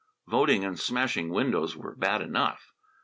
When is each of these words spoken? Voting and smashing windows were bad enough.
Voting 0.27 0.65
and 0.65 0.79
smashing 0.79 1.29
windows 1.29 1.77
were 1.77 1.95
bad 1.95 2.23
enough. 2.23 2.71